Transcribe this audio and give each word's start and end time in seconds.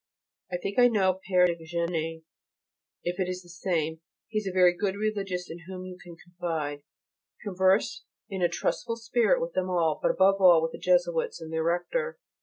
I 0.51 0.57
think 0.57 0.79
I 0.79 0.87
know 0.87 1.19
Père 1.29 1.45
de 1.45 1.63
Géney, 1.63 2.23
if 3.03 3.19
it 3.19 3.29
is 3.29 3.43
the 3.43 3.49
same; 3.49 4.01
he 4.29 4.39
is 4.39 4.47
a 4.47 4.51
very 4.51 4.73
good 4.75 4.95
Religious 4.95 5.47
in 5.47 5.65
whom 5.67 5.85
you 5.85 5.95
can 6.01 6.15
confide. 6.15 6.81
Converse 7.43 8.03
in 8.27 8.41
a 8.41 8.49
trustful 8.49 8.95
spirit 8.97 9.39
with 9.39 9.53
them 9.53 9.69
all, 9.69 9.99
but 10.01 10.09
above 10.09 10.41
all 10.41 10.59
with 10.59 10.71
the 10.71 10.79
Jesuits 10.79 11.39
and 11.39 11.53
their 11.53 11.61
Rector. 11.65 12.17